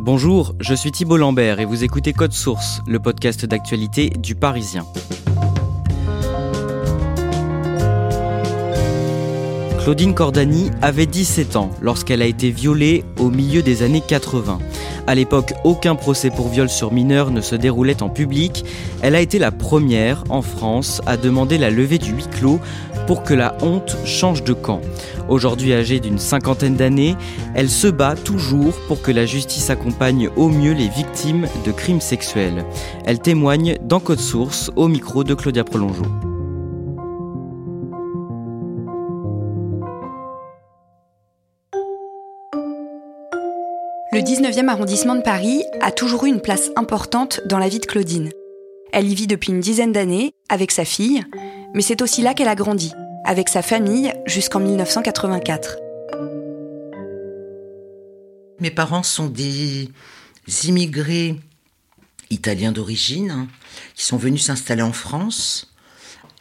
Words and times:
Bonjour, 0.00 0.54
je 0.60 0.74
suis 0.74 0.92
Thibault 0.92 1.16
Lambert 1.16 1.58
et 1.58 1.64
vous 1.64 1.82
écoutez 1.82 2.12
Code 2.12 2.32
Source, 2.32 2.82
le 2.86 3.00
podcast 3.00 3.44
d'actualité 3.44 4.10
du 4.10 4.36
Parisien. 4.36 4.86
Claudine 9.82 10.14
Cordani 10.14 10.70
avait 10.82 11.06
17 11.06 11.56
ans 11.56 11.70
lorsqu'elle 11.82 12.22
a 12.22 12.26
été 12.26 12.50
violée 12.50 13.04
au 13.18 13.30
milieu 13.30 13.60
des 13.60 13.82
années 13.82 14.02
80. 14.06 14.60
À 15.08 15.14
l'époque, 15.14 15.54
aucun 15.64 15.96
procès 15.96 16.30
pour 16.30 16.48
viol 16.48 16.68
sur 16.68 16.92
mineur 16.92 17.30
ne 17.30 17.40
se 17.40 17.56
déroulait 17.56 18.02
en 18.02 18.08
public. 18.08 18.64
Elle 19.02 19.16
a 19.16 19.20
été 19.20 19.38
la 19.38 19.50
première 19.50 20.22
en 20.28 20.42
France 20.42 21.02
à 21.06 21.16
demander 21.16 21.58
la 21.58 21.70
levée 21.70 21.98
du 21.98 22.12
huis 22.12 22.28
clos 22.30 22.60
pour 23.08 23.22
que 23.22 23.32
la 23.32 23.56
honte 23.62 23.96
change 24.04 24.44
de 24.44 24.52
camp. 24.52 24.82
Aujourd'hui 25.30 25.72
âgée 25.72 25.98
d'une 25.98 26.18
cinquantaine 26.18 26.76
d'années, 26.76 27.16
elle 27.54 27.70
se 27.70 27.88
bat 27.88 28.14
toujours 28.14 28.74
pour 28.86 29.00
que 29.00 29.10
la 29.10 29.24
justice 29.24 29.70
accompagne 29.70 30.28
au 30.36 30.50
mieux 30.50 30.74
les 30.74 30.88
victimes 30.88 31.48
de 31.64 31.72
crimes 31.72 32.02
sexuels. 32.02 32.66
Elle 33.06 33.18
témoigne 33.18 33.78
dans 33.82 33.98
Code 33.98 34.20
Source 34.20 34.70
au 34.76 34.88
micro 34.88 35.24
de 35.24 35.32
Claudia 35.32 35.64
Prolongeau. 35.64 36.04
Le 44.12 44.20
19e 44.20 44.68
arrondissement 44.68 45.14
de 45.14 45.22
Paris 45.22 45.62
a 45.80 45.92
toujours 45.92 46.26
eu 46.26 46.28
une 46.28 46.42
place 46.42 46.70
importante 46.76 47.40
dans 47.46 47.58
la 47.58 47.68
vie 47.68 47.80
de 47.80 47.86
Claudine. 47.86 48.28
Elle 48.92 49.08
y 49.08 49.14
vit 49.14 49.26
depuis 49.26 49.52
une 49.52 49.60
dizaine 49.60 49.92
d'années 49.92 50.34
avec 50.48 50.72
sa 50.72 50.84
fille, 50.84 51.22
mais 51.74 51.82
c'est 51.82 52.02
aussi 52.02 52.22
là 52.22 52.32
qu'elle 52.32 52.48
a 52.48 52.54
grandi, 52.54 52.92
avec 53.28 53.50
sa 53.50 53.60
famille 53.60 54.10
jusqu'en 54.24 54.58
1984. 54.58 55.76
Mes 58.58 58.70
parents 58.70 59.02
sont 59.02 59.26
des 59.26 59.90
immigrés 60.64 61.36
italiens 62.30 62.72
d'origine 62.72 63.30
hein, 63.30 63.48
qui 63.94 64.06
sont 64.06 64.16
venus 64.16 64.46
s'installer 64.46 64.80
en 64.80 64.94
France. 64.94 65.74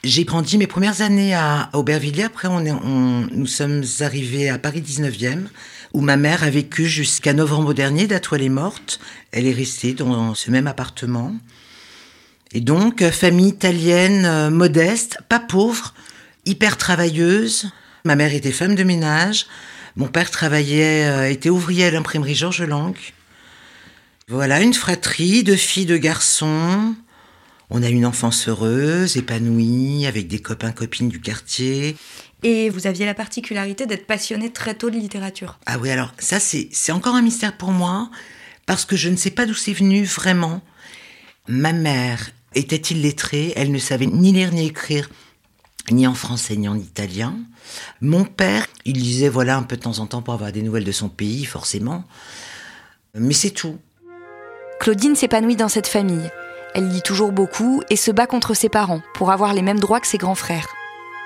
J'ai 0.05 0.23
grandi 0.23 0.57
mes 0.57 0.66
premières 0.66 1.02
années 1.02 1.35
à 1.35 1.69
Aubervilliers. 1.73 2.23
Après, 2.23 2.47
on 2.47 2.61
nous 2.61 3.47
sommes 3.47 3.83
arrivés 3.99 4.49
à 4.49 4.57
Paris 4.57 4.81
19e 4.81 5.47
où 5.94 5.99
ma 5.99 6.16
mère 6.16 6.44
a 6.44 6.49
vécu 6.49 6.85
jusqu'à 6.85 7.33
novembre 7.33 7.73
dernier. 7.73 8.07
Où 8.07 8.35
elle 8.35 8.44
est 8.44 8.49
morte, 8.49 9.01
elle 9.33 9.45
est 9.45 9.53
restée 9.53 9.94
dans 9.94 10.33
ce 10.35 10.51
même 10.51 10.67
appartement. 10.67 11.35
Et 12.53 12.61
donc, 12.61 13.03
famille 13.09 13.49
italienne, 13.49 14.23
euh, 14.25 14.49
modeste, 14.49 15.19
pas 15.27 15.41
pauvre, 15.41 15.94
hyper 16.48 16.78
travailleuse. 16.78 17.70
Ma 18.06 18.16
mère 18.16 18.34
était 18.34 18.52
femme 18.52 18.76
de 18.76 18.84
ménage. 18.84 19.48
Mon 19.95 20.08
père 20.08 20.31
travaillait, 20.31 21.06
euh, 21.06 21.30
était 21.30 21.50
ouvrier 21.50 21.86
à 21.86 21.92
l'imprimerie 21.92 22.36
Georges 22.36 22.64
Lang. 22.64 22.95
Voilà, 24.30 24.62
une 24.62 24.73
fratrie 24.73 25.44
de 25.44 25.56
filles, 25.56 25.86
de 25.86 25.98
garçons. 25.98 26.96
On 27.69 27.84
a 27.84 27.90
une 27.90 28.06
enfance 28.06 28.47
heureuse, 28.47 29.18
épanouie, 29.18 30.06
avec 30.06 30.28
des 30.28 30.40
copains, 30.40 30.72
copines 30.72 31.09
du 31.09 31.19
quartier. 31.19 31.97
Et 32.44 32.69
vous 32.69 32.88
aviez 32.88 33.06
la 33.06 33.13
particularité 33.13 33.86
d'être 33.86 34.06
passionné 34.06 34.52
très 34.52 34.75
tôt 34.75 34.90
de 34.90 34.96
littérature. 34.97 35.59
Ah 35.66 35.78
oui, 35.80 35.90
alors 35.90 36.13
ça 36.19 36.40
c'est 36.40 36.91
encore 36.91 37.16
un 37.16 37.22
mystère 37.22 37.57
pour 37.57 37.72
moi, 37.72 38.09
parce 38.66 38.86
que 38.86 38.96
je 38.96 39.09
ne 39.09 39.16
sais 39.16 39.31
pas 39.31 39.46
d'où 39.46 39.53
c'est 39.53 39.74
venu 39.74 40.03
vraiment. 40.03 40.62
Ma 41.47 41.74
mère 41.74 42.30
était 42.53 42.75
illettrée, 42.75 43.53
elle 43.56 43.72
ne 43.72 43.80
savait 43.80 44.06
ni 44.06 44.31
lire 44.31 44.52
ni 44.52 44.68
écrire, 44.68 45.09
ni 45.92 46.08
en 46.08 46.14
français 46.14 46.56
ni 46.56 46.68
en 46.68 46.75
italien. 46.75 47.36
Mon 48.02 48.24
père, 48.25 48.68
il 48.86 48.98
lisait 48.98 49.30
voilà 49.30 49.58
un 49.58 49.64
peu 49.64 49.78
de 49.78 49.81
temps 49.81 50.00
en 50.00 50.06
temps 50.06 50.22
pour 50.22 50.34
avoir 50.34 50.52
des 50.52 50.62
nouvelles 50.62 50.84
de 50.84 50.92
son 50.92 51.09
pays, 51.09 51.46
forcément. 51.46 52.03
Mais 53.16 53.34
c'est 53.34 53.52
tout. 53.52 53.78
Claudine 54.80 55.16
s'épanouit 55.16 55.56
dans 55.56 55.70
cette 55.70 55.88
famille. 55.88 56.30
Elle 56.75 56.90
lit 56.90 57.02
toujours 57.02 57.31
beaucoup 57.31 57.81
et 57.90 57.96
se 57.96 58.12
bat 58.12 58.28
contre 58.28 58.53
ses 58.53 58.70
parents 58.70 59.02
pour 59.16 59.31
avoir 59.31 59.53
les 59.53 59.62
mêmes 59.62 59.80
droits 59.80 60.00
que 60.00 60.08
ses 60.08 60.18
grands 60.18 60.36
frères. 60.36 60.68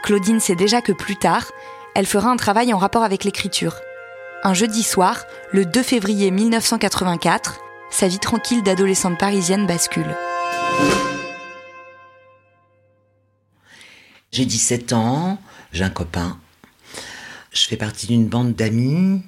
Claudine 0.04 0.40
sait 0.40 0.56
déjà 0.56 0.82
que 0.82 0.94
plus 0.94 1.18
tard, 1.18 1.52
elle 1.94 2.06
fera 2.06 2.30
un 2.30 2.38
travail 2.38 2.74
en 2.74 2.78
rapport 2.78 3.04
avec 3.04 3.24
l'écriture. 3.24 3.76
Un 4.44 4.54
jeudi 4.54 4.82
soir, 4.82 5.26
le 5.52 5.66
2 5.66 5.84
février 5.84 6.32
1984, 6.32 7.60
sa 7.92 8.08
vie 8.08 8.20
tranquille 8.20 8.64
d'adolescente 8.64 9.20
parisienne 9.20 9.68
bascule. 9.68 10.16
J'ai 14.32 14.46
17 14.46 14.94
ans, 14.94 15.42
j'ai 15.74 15.84
un 15.84 15.90
copain. 15.90 16.40
Je 17.52 17.66
fais 17.66 17.76
partie 17.76 18.08
d'une 18.08 18.28
bande 18.28 18.56
d'amis. 18.56 19.24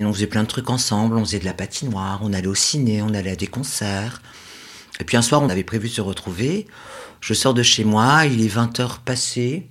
On 0.00 0.12
faisait 0.12 0.26
plein 0.26 0.42
de 0.42 0.48
trucs 0.48 0.68
ensemble, 0.68 1.16
on 1.16 1.24
faisait 1.24 1.38
de 1.38 1.46
la 1.46 1.54
patinoire, 1.54 2.20
on 2.22 2.34
allait 2.34 2.46
au 2.46 2.54
ciné, 2.54 3.00
on 3.00 3.14
allait 3.14 3.30
à 3.30 3.36
des 3.36 3.46
concerts. 3.46 4.20
Et 5.00 5.04
puis 5.04 5.16
un 5.16 5.22
soir, 5.22 5.40
on 5.40 5.48
avait 5.48 5.64
prévu 5.64 5.88
de 5.88 5.94
se 5.94 6.02
retrouver. 6.02 6.66
Je 7.22 7.32
sors 7.32 7.54
de 7.54 7.62
chez 7.62 7.84
moi, 7.84 8.26
il 8.26 8.44
est 8.44 8.54
20h 8.54 9.00
passé. 9.02 9.66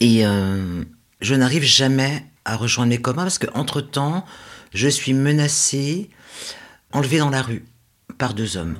Et 0.00 0.24
euh, 0.24 0.84
je 1.20 1.34
n'arrive 1.34 1.64
jamais 1.64 2.24
à 2.46 2.56
rejoindre 2.56 2.88
mes 2.88 3.00
copains 3.00 3.24
parce 3.24 3.38
qu'entre-temps, 3.38 4.24
je 4.72 4.88
suis 4.88 5.12
menacée, 5.12 6.08
enlevée 6.92 7.18
dans 7.18 7.30
la 7.30 7.42
rue 7.42 7.66
par 8.16 8.32
deux 8.32 8.56
hommes. 8.56 8.78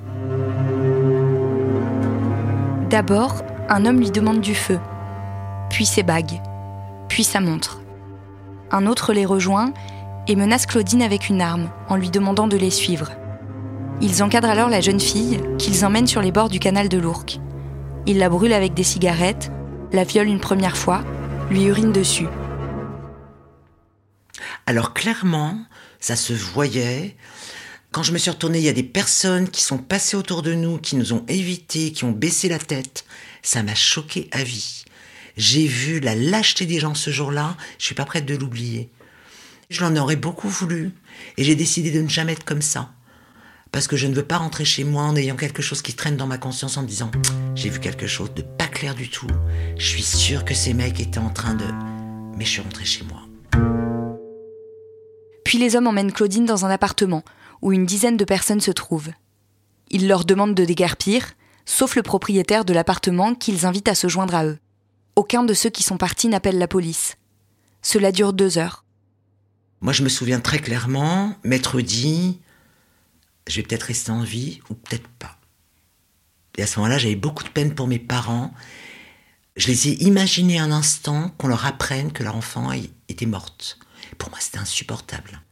D'abord, 2.92 3.36
un 3.70 3.86
homme 3.86 4.00
lui 4.00 4.10
demande 4.10 4.42
du 4.42 4.54
feu, 4.54 4.78
puis 5.70 5.86
ses 5.86 6.02
bagues, 6.02 6.42
puis 7.08 7.24
sa 7.24 7.40
montre. 7.40 7.80
Un 8.70 8.86
autre 8.86 9.14
les 9.14 9.24
rejoint 9.24 9.72
et 10.28 10.36
menace 10.36 10.66
Claudine 10.66 11.00
avec 11.00 11.30
une 11.30 11.40
arme 11.40 11.70
en 11.88 11.96
lui 11.96 12.10
demandant 12.10 12.48
de 12.48 12.58
les 12.58 12.68
suivre. 12.68 13.12
Ils 14.02 14.22
encadrent 14.22 14.50
alors 14.50 14.68
la 14.68 14.82
jeune 14.82 15.00
fille 15.00 15.40
qu'ils 15.56 15.86
emmènent 15.86 16.06
sur 16.06 16.20
les 16.20 16.32
bords 16.32 16.50
du 16.50 16.58
canal 16.58 16.90
de 16.90 16.98
l'Ourcq. 16.98 17.40
Ils 18.04 18.18
la 18.18 18.28
brûlent 18.28 18.52
avec 18.52 18.74
des 18.74 18.84
cigarettes 18.84 19.50
la 19.90 20.04
viole 20.04 20.28
une 20.28 20.38
première 20.38 20.76
fois, 20.76 21.02
lui 21.50 21.64
urine 21.64 21.92
dessus. 21.92 22.28
Alors 24.66 24.92
clairement, 24.92 25.56
ça 25.98 26.14
se 26.14 26.34
voyait. 26.34 27.16
Quand 27.92 28.02
je 28.02 28.12
me 28.12 28.18
suis 28.18 28.30
retournée, 28.30 28.58
il 28.58 28.64
y 28.64 28.70
a 28.70 28.72
des 28.72 28.82
personnes 28.82 29.50
qui 29.50 29.62
sont 29.62 29.76
passées 29.76 30.16
autour 30.16 30.40
de 30.40 30.54
nous, 30.54 30.78
qui 30.78 30.96
nous 30.96 31.12
ont 31.12 31.24
évités, 31.28 31.92
qui 31.92 32.04
ont 32.04 32.10
baissé 32.10 32.48
la 32.48 32.58
tête. 32.58 33.04
Ça 33.42 33.62
m'a 33.62 33.74
choqué 33.74 34.28
à 34.32 34.42
vie. 34.42 34.84
J'ai 35.36 35.66
vu 35.66 36.00
la 36.00 36.14
lâcheté 36.14 36.64
des 36.64 36.80
gens 36.80 36.94
ce 36.94 37.10
jour-là, 37.10 37.54
je 37.78 37.84
suis 37.84 37.94
pas 37.94 38.06
prête 38.06 38.24
de 38.24 38.34
l'oublier. 38.34 38.88
Je 39.68 39.82
l'en 39.82 39.94
aurais 39.96 40.16
beaucoup 40.16 40.48
voulu, 40.48 40.92
et 41.36 41.44
j'ai 41.44 41.54
décidé 41.54 41.90
de 41.90 42.00
ne 42.00 42.08
jamais 42.08 42.32
être 42.32 42.44
comme 42.44 42.62
ça 42.62 42.92
parce 43.72 43.88
que 43.88 43.96
je 43.96 44.06
ne 44.06 44.14
veux 44.14 44.22
pas 44.22 44.36
rentrer 44.36 44.66
chez 44.66 44.84
moi 44.84 45.04
en 45.04 45.16
ayant 45.16 45.34
quelque 45.34 45.62
chose 45.62 45.80
qui 45.80 45.94
traîne 45.94 46.18
dans 46.18 46.26
ma 46.26 46.36
conscience 46.36 46.76
en 46.76 46.82
me 46.82 46.86
disant 46.86 47.10
j'ai 47.54 47.70
vu 47.70 47.80
quelque 47.80 48.06
chose 48.06 48.32
de 48.34 48.42
pas 48.42 48.66
clair 48.66 48.94
du 48.94 49.08
tout. 49.08 49.26
Je 49.78 49.86
suis 49.86 50.02
sûre 50.02 50.44
que 50.44 50.52
ces 50.52 50.74
mecs 50.74 51.00
étaient 51.00 51.18
en 51.18 51.30
train 51.30 51.54
de... 51.54 51.64
Mais 52.36 52.44
je 52.44 52.50
suis 52.50 52.60
rentrée 52.60 52.84
chez 52.84 53.02
moi. 53.04 53.22
Puis 55.42 55.56
les 55.56 55.74
hommes 55.74 55.86
emmènent 55.86 56.12
Claudine 56.12 56.44
dans 56.44 56.66
un 56.66 56.70
appartement 56.70 57.24
où 57.62 57.72
une 57.72 57.86
dizaine 57.86 58.16
de 58.16 58.24
personnes 58.24 58.60
se 58.60 58.70
trouvent. 58.70 59.12
Ils 59.90 60.08
leur 60.08 60.24
demandent 60.24 60.54
de 60.54 60.64
déguerpir, 60.64 61.32
sauf 61.64 61.96
le 61.96 62.02
propriétaire 62.02 62.64
de 62.64 62.72
l'appartement 62.72 63.34
qu'ils 63.34 63.64
invitent 63.66 63.88
à 63.88 63.94
se 63.94 64.08
joindre 64.08 64.34
à 64.34 64.44
eux. 64.44 64.58
Aucun 65.16 65.44
de 65.44 65.54
ceux 65.54 65.70
qui 65.70 65.82
sont 65.82 65.96
partis 65.96 66.28
n'appelle 66.28 66.58
la 66.58 66.68
police. 66.68 67.16
Cela 67.82 68.12
dure 68.12 68.32
deux 68.32 68.58
heures. 68.58 68.84
Moi, 69.80 69.92
je 69.92 70.02
me 70.02 70.08
souviens 70.08 70.40
très 70.40 70.58
clairement, 70.58 71.36
maître 71.44 71.80
dit 71.80 72.40
je 73.48 73.56
vais 73.56 73.62
peut-être 73.62 73.84
rester 73.84 74.10
en 74.10 74.22
vie 74.22 74.60
ou 74.70 74.74
peut-être 74.74 75.08
pas. 75.18 75.38
Et 76.56 76.62
à 76.62 76.66
ce 76.66 76.78
moment-là, 76.78 76.98
j'avais 76.98 77.16
beaucoup 77.16 77.44
de 77.44 77.48
peine 77.48 77.74
pour 77.74 77.88
mes 77.88 77.98
parents. 77.98 78.52
Je 79.56 79.68
les 79.68 79.88
ai 79.88 80.02
imaginés 80.04 80.58
un 80.58 80.70
instant 80.70 81.30
qu'on 81.38 81.48
leur 81.48 81.66
apprenne 81.66 82.12
que 82.12 82.22
leur 82.22 82.36
enfant 82.36 82.70
était 83.08 83.26
morte. 83.26 83.78
Pour 84.18 84.30
moi, 84.30 84.38
c'était 84.40 84.58
insupportable. 84.58 85.42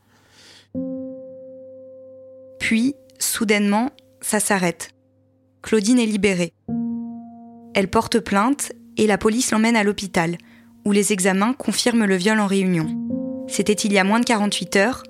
Puis, 2.60 2.94
soudainement, 3.18 3.90
ça 4.20 4.38
s'arrête. 4.38 4.90
Claudine 5.62 5.98
est 5.98 6.06
libérée. 6.06 6.52
Elle 7.74 7.88
porte 7.90 8.20
plainte 8.20 8.72
et 8.96 9.06
la 9.06 9.18
police 9.18 9.50
l'emmène 9.50 9.76
à 9.76 9.82
l'hôpital, 9.82 10.36
où 10.84 10.92
les 10.92 11.12
examens 11.12 11.54
confirment 11.54 12.04
le 12.04 12.16
viol 12.16 12.38
en 12.38 12.46
réunion. 12.46 12.86
C'était 13.48 13.72
il 13.72 13.92
y 13.92 13.98
a 13.98 14.04
moins 14.04 14.20
de 14.20 14.24
48 14.24 14.76
heures. 14.76 15.02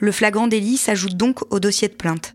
Le 0.00 0.12
flagrant 0.12 0.48
délit 0.48 0.76
s'ajoute 0.76 1.16
donc 1.16 1.40
au 1.52 1.60
dossier 1.60 1.88
de 1.88 1.94
plainte. 1.94 2.34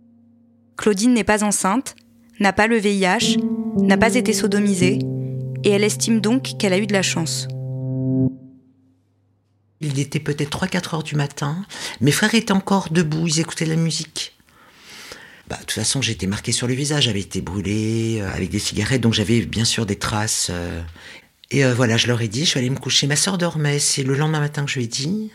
Claudine 0.78 1.14
n'est 1.14 1.24
pas 1.24 1.44
enceinte, 1.44 1.96
n'a 2.40 2.54
pas 2.54 2.68
le 2.68 2.78
VIH, 2.78 3.38
n'a 3.78 3.98
pas 3.98 4.16
été 4.16 4.34
sodomisée, 4.34 5.00
et 5.64 5.70
elle 5.70 5.84
estime 5.84 6.20
donc 6.20 6.58
qu'elle 6.58 6.74
a 6.74 6.80
eu 6.80 6.88
de 6.88 6.94
la 6.94 7.04
chance. 7.04 7.48
Il 9.82 10.00
était 10.00 10.20
peut-être 10.20 10.58
3-4 10.58 10.96
heures 10.96 11.04
du 11.04 11.16
matin. 11.16 11.58
Mes 12.02 12.12
frères 12.12 12.34
étaient 12.34 12.54
encore 12.54 12.88
debout, 12.90 13.28
ils 13.28 13.42
écoutaient 13.42 13.66
la 13.66 13.76
musique. 13.76 14.33
Bah, 15.48 15.58
de 15.58 15.62
toute 15.62 15.72
façon, 15.72 16.02
j'étais 16.02 16.28
marqué 16.28 16.52
sur 16.52 16.68
le 16.68 16.74
visage, 16.74 17.04
j'avais 17.04 17.20
été 17.20 17.42
brûlé 17.42 18.20
euh, 18.22 18.32
avec 18.34 18.50
des 18.50 18.60
cigarettes, 18.60 19.02
donc 19.02 19.14
j'avais 19.14 19.42
bien 19.42 19.66
sûr 19.66 19.86
des 19.86 19.98
traces. 19.98 20.48
Euh. 20.50 20.82
et 21.52 21.66
euh, 21.66 21.74
voilà, 21.74 21.98
je 21.98 22.08
leur 22.08 22.22
ai 22.22 22.28
dit, 22.28 22.46
je 22.46 22.52
suis 22.52 22.60
allée 22.60 22.70
me 22.70 22.78
coucher. 22.78 23.08
Ma 23.08 23.16
soeur 23.16 23.38
dormait, 23.38 23.80
c'est 23.80 24.04
le 24.04 24.16
lendemain 24.16 24.40
matin 24.40 24.64
que 24.64 24.72
je 24.72 24.80
lui 24.80 24.86
ai 24.86 24.88
dit. 24.88 25.32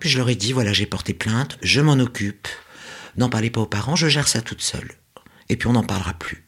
Puis 0.00 0.08
je 0.08 0.18
leur 0.18 0.28
ai 0.28 0.34
dit, 0.34 0.52
voilà, 0.52 0.72
j'ai 0.72 0.86
porté 0.86 1.14
plainte, 1.14 1.58
je 1.62 1.80
m'en 1.80 1.94
occupe. 1.94 2.48
N'en 3.16 3.28
parlez 3.28 3.50
pas 3.50 3.60
aux 3.60 3.66
parents, 3.66 3.96
je 3.96 4.08
gère 4.08 4.28
ça 4.28 4.42
toute 4.42 4.62
seule. 4.62 4.92
Et 5.48 5.56
puis 5.56 5.68
on 5.68 5.72
n'en 5.72 5.84
parlera 5.84 6.12
plus. 6.14 6.44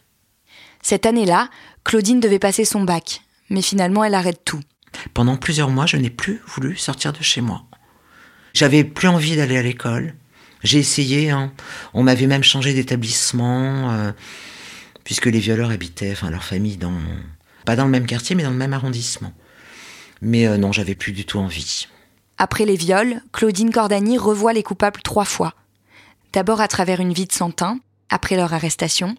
Cette 0.83 1.07
année-là, 1.07 1.51
Claudine 1.85 2.21
devait 2.21 2.39
passer 2.39 2.65
son 2.65 2.83
bac, 2.83 3.23
mais 3.51 3.63
finalement 3.63 4.05
elle 4.05 4.15
arrête 4.15 4.45
tout. 4.45 4.61
Pendant 5.15 5.37
plusieurs 5.37 5.71
mois, 5.71 5.87
je 5.87 5.97
n'ai 5.97 6.11
plus 6.11 6.41
voulu 6.47 6.77
sortir 6.77 7.13
de 7.13 7.23
chez 7.23 7.41
moi. 7.41 7.65
J'avais 8.55 8.85
plus 8.85 9.09
envie 9.09 9.37
d'aller 9.37 9.57
à 9.57 9.63
l'école. 9.63 10.15
J'ai 10.63 10.79
essayé, 10.79 11.31
hein. 11.31 11.53
on 11.95 12.03
m'avait 12.03 12.27
même 12.27 12.43
changé 12.43 12.75
d'établissement, 12.75 13.91
euh, 13.91 14.13
puisque 15.05 15.27
les 15.27 15.39
violeurs 15.39 15.71
habitaient, 15.71 16.13
enfin 16.13 16.31
leur 16.31 16.45
famille, 16.45 16.77
dans, 16.77 16.99
pas 17.65 17.77
dans 17.77 17.85
le 17.85 17.91
même 17.91 18.07
quartier, 18.07 18.35
mais 18.35 18.43
dans 18.43 18.51
le 18.51 18.57
même 18.57 18.73
arrondissement. 18.73 19.33
Mais 20.21 20.47
euh, 20.47 20.57
non, 20.57 20.73
j'avais 20.73 20.95
plus 20.95 21.13
du 21.13 21.25
tout 21.25 21.39
envie. 21.39 21.87
Après 22.39 22.65
les 22.65 22.77
viols, 22.77 23.23
Claudine 23.33 23.73
Cordani 23.73 24.19
revoit 24.19 24.53
les 24.53 24.63
coupables 24.63 25.03
trois 25.03 25.25
fois. 25.25 25.55
D'abord 26.33 26.61
à 26.61 26.69
travers 26.69 27.01
une 27.01 27.13
vie 27.13 27.27
de 27.27 27.33
Santin, 27.33 27.79
après 28.11 28.37
leur 28.37 28.53
arrestation, 28.53 29.17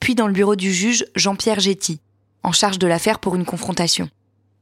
puis 0.00 0.14
dans 0.14 0.26
le 0.26 0.32
bureau 0.32 0.56
du 0.56 0.72
juge 0.72 1.06
Jean-Pierre 1.14 1.60
Getty, 1.60 2.00
en 2.42 2.52
charge 2.52 2.78
de 2.78 2.86
l'affaire 2.86 3.18
pour 3.18 3.36
une 3.36 3.44
confrontation. 3.44 4.10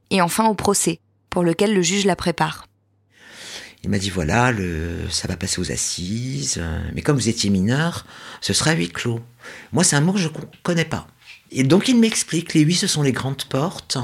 Et 0.09 0.21
enfin 0.21 0.47
au 0.47 0.53
procès, 0.53 0.99
pour 1.29 1.43
lequel 1.43 1.73
le 1.73 1.81
juge 1.81 2.05
la 2.05 2.15
prépare. 2.15 2.65
Il 3.83 3.89
m'a 3.89 3.97
dit 3.97 4.09
voilà, 4.09 4.51
le, 4.51 5.09
ça 5.09 5.27
va 5.27 5.35
passer 5.35 5.59
aux 5.59 5.71
assises, 5.71 6.55
euh, 6.57 6.81
mais 6.95 7.01
comme 7.01 7.17
vous 7.17 7.27
étiez 7.27 7.49
mineur, 7.49 8.05
ce 8.39 8.53
sera 8.53 8.71
huis 8.73 8.89
clos. 8.89 9.19
Moi, 9.73 9.83
c'est 9.83 9.97
un 9.97 10.01
mot 10.01 10.13
que 10.13 10.19
je 10.19 10.29
ne 10.29 10.33
connais 10.63 10.85
pas. 10.85 11.07
Et 11.51 11.63
donc, 11.63 11.89
il 11.89 11.99
m'explique 11.99 12.53
les 12.53 12.61
huit, 12.61 12.75
ce 12.75 12.87
sont 12.87 13.01
les 13.01 13.11
grandes 13.11 13.43
portes 13.43 13.97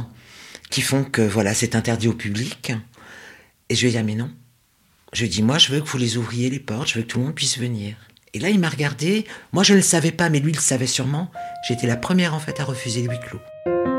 qui 0.70 0.82
font 0.82 1.04
que 1.06 1.22
voilà, 1.22 1.54
c'est 1.54 1.76
interdit 1.76 2.10
au 2.10 2.14
public. 2.14 2.74
Et 3.70 3.76
je 3.76 3.82
lui 3.82 3.88
ai 3.88 3.92
dit 3.92 3.98
ah, 3.98 4.04
mais 4.04 4.16
non. 4.16 4.30
Je 5.14 5.22
lui 5.22 5.28
ai 5.28 5.30
dit 5.30 5.42
moi, 5.42 5.58
je 5.58 5.72
veux 5.72 5.80
que 5.80 5.88
vous 5.88 5.98
les 5.98 6.18
ouvriez 6.18 6.50
les 6.50 6.60
portes, 6.60 6.90
je 6.90 6.96
veux 6.96 7.02
que 7.04 7.08
tout 7.08 7.20
le 7.20 7.26
monde 7.26 7.36
puisse 7.36 7.58
venir. 7.58 7.96
Et 8.34 8.40
là, 8.40 8.50
il 8.50 8.60
m'a 8.60 8.70
regardé. 8.70 9.26
Moi, 9.54 9.64
je 9.64 9.74
ne 9.74 9.78
le 9.78 9.84
savais 9.84 10.12
pas, 10.12 10.30
mais 10.30 10.40
lui, 10.40 10.52
il 10.52 10.56
le 10.56 10.62
savait 10.62 10.88
sûrement. 10.88 11.32
J'étais 11.68 11.88
la 11.88 11.98
première, 11.98 12.34
en 12.34 12.40
fait, 12.40 12.60
à 12.60 12.66
refuser 12.66 13.02
le 13.02 13.10
huis 13.10 13.20
clos. 13.28 13.99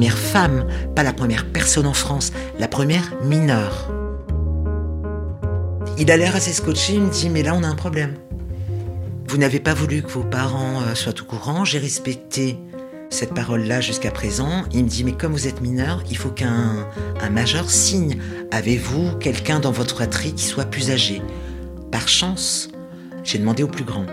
Première 0.00 0.16
femme, 0.16 0.66
pas 0.96 1.02
la 1.02 1.12
première 1.12 1.44
personne 1.44 1.84
en 1.84 1.92
France, 1.92 2.32
la 2.58 2.68
première 2.68 3.12
mineure. 3.22 3.92
Il 5.98 6.10
a 6.10 6.16
l'air 6.16 6.34
assez 6.34 6.54
scotché, 6.54 6.94
il 6.94 7.02
me 7.02 7.10
dit, 7.10 7.28
mais 7.28 7.42
là, 7.42 7.54
on 7.54 7.62
a 7.62 7.66
un 7.66 7.74
problème. 7.74 8.14
Vous 9.28 9.36
n'avez 9.36 9.60
pas 9.60 9.74
voulu 9.74 10.00
que 10.00 10.08
vos 10.08 10.22
parents 10.22 10.80
euh, 10.80 10.94
soient 10.94 11.20
au 11.20 11.24
courant, 11.24 11.66
j'ai 11.66 11.78
respecté 11.78 12.58
cette 13.10 13.34
parole-là 13.34 13.82
jusqu'à 13.82 14.10
présent. 14.10 14.64
Il 14.72 14.84
me 14.84 14.88
dit, 14.88 15.04
mais 15.04 15.12
comme 15.12 15.32
vous 15.32 15.46
êtes 15.46 15.60
mineur, 15.60 16.02
il 16.08 16.16
faut 16.16 16.30
qu'un 16.30 16.88
un 17.20 17.28
majeur 17.28 17.68
signe. 17.68 18.16
Avez-vous 18.52 19.18
quelqu'un 19.18 19.60
dans 19.60 19.70
votre 19.70 19.96
fratrie 19.96 20.32
qui 20.32 20.44
soit 20.44 20.64
plus 20.64 20.90
âgé? 20.90 21.20
Par 21.92 22.08
chance, 22.08 22.70
j'ai 23.22 23.36
demandé 23.36 23.62
au 23.62 23.68
plus 23.68 23.84
grand. 23.84 24.06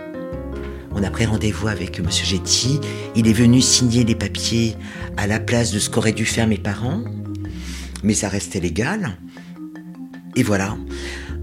On 0.99 1.03
a 1.03 1.11
pris 1.11 1.27
rendez-vous 1.27 1.67
avec 1.67 1.99
M. 1.99 2.07
Getty. 2.09 2.79
Il 3.15 3.27
est 3.27 3.33
venu 3.33 3.61
signer 3.61 4.03
les 4.03 4.15
papiers 4.15 4.75
à 5.15 5.27
la 5.27 5.39
place 5.39 5.71
de 5.71 5.77
ce 5.77 5.91
qu'auraient 5.91 6.11
dû 6.11 6.25
faire 6.25 6.47
mes 6.47 6.57
parents. 6.57 7.03
Mais 8.01 8.15
ça 8.15 8.29
restait 8.29 8.59
légal. 8.59 9.15
Et 10.35 10.41
voilà. 10.41 10.75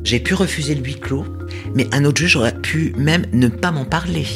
J'ai 0.02 0.18
pu 0.18 0.34
refuser 0.34 0.74
le 0.74 0.82
huis 0.82 0.98
clos, 0.98 1.24
mais 1.72 1.86
un 1.94 2.04
autre 2.04 2.18
juge 2.18 2.34
aurait 2.34 2.60
pu 2.60 2.94
même 2.98 3.26
ne 3.32 3.46
pas 3.46 3.70
m'en 3.70 3.84
parler. 3.84 4.26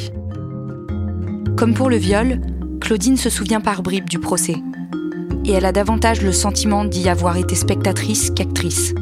Comme 1.57 1.75
pour 1.75 1.91
le 1.91 1.97
viol, 1.97 2.41
Claudine 2.81 3.17
se 3.17 3.29
souvient 3.29 3.61
par 3.61 3.83
bribes 3.83 4.09
du 4.09 4.21
procès. 4.21 4.57
Et 5.45 5.51
elle 5.51 5.67
a 5.67 5.73
davantage 5.73 6.23
le 6.23 6.33
sentiment 6.33 6.85
d'y 6.85 7.09
avoir 7.09 7.37
été 7.37 7.57
spectatrice 7.57 8.31
qu'actrice. 8.31 8.95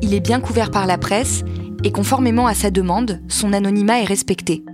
Il 0.00 0.14
est 0.14 0.20
bien 0.20 0.40
couvert 0.40 0.70
par 0.70 0.86
la 0.86 0.96
presse 0.96 1.44
et 1.84 1.92
conformément 1.92 2.46
à 2.46 2.54
sa 2.54 2.70
demande, 2.70 3.20
son 3.28 3.52
anonymat 3.52 4.00
est 4.00 4.06
respecté. 4.06 4.64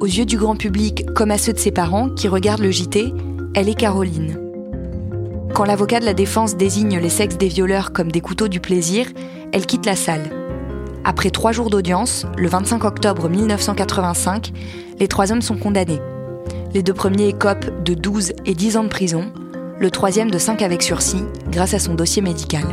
Aux 0.00 0.06
yeux 0.06 0.24
du 0.24 0.38
grand 0.38 0.56
public 0.56 1.04
comme 1.14 1.30
à 1.30 1.36
ceux 1.36 1.52
de 1.52 1.58
ses 1.58 1.72
parents 1.72 2.08
qui 2.08 2.26
regardent 2.26 2.62
le 2.62 2.70
JT, 2.70 3.12
elle 3.54 3.68
est 3.68 3.74
Caroline. 3.74 4.40
Quand 5.52 5.64
l'avocat 5.64 6.00
de 6.00 6.06
la 6.06 6.14
défense 6.14 6.56
désigne 6.56 6.98
les 6.98 7.10
sexes 7.10 7.36
des 7.36 7.48
violeurs 7.48 7.92
comme 7.92 8.10
des 8.10 8.22
couteaux 8.22 8.48
du 8.48 8.60
plaisir, 8.60 9.06
elle 9.52 9.66
quitte 9.66 9.84
la 9.84 9.96
salle. 9.96 10.30
Après 11.04 11.28
trois 11.28 11.52
jours 11.52 11.68
d'audience, 11.68 12.24
le 12.38 12.48
25 12.48 12.82
octobre 12.84 13.28
1985, 13.28 14.52
les 14.98 15.08
trois 15.08 15.32
hommes 15.32 15.42
sont 15.42 15.58
condamnés. 15.58 16.00
Les 16.72 16.82
deux 16.82 16.94
premiers 16.94 17.28
écopent 17.28 17.82
de 17.84 17.92
12 17.92 18.32
et 18.46 18.54
10 18.54 18.78
ans 18.78 18.84
de 18.84 18.88
prison, 18.88 19.30
le 19.78 19.90
troisième 19.90 20.30
de 20.30 20.38
5 20.38 20.62
avec 20.62 20.82
sursis, 20.82 21.24
grâce 21.50 21.74
à 21.74 21.78
son 21.78 21.92
dossier 21.92 22.22
médical. 22.22 22.64